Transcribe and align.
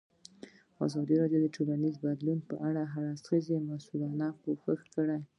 ازادي 0.85 1.15
راډیو 1.21 1.39
د 1.43 1.47
ټولنیز 1.55 1.95
بدلون 2.05 2.39
په 2.49 2.55
اړه 2.67 2.81
د 2.85 2.89
هر 2.93 3.03
اړخیزو 3.13 3.55
مسایلو 3.69 4.37
پوښښ 4.63 4.79
کړی. 4.95 5.19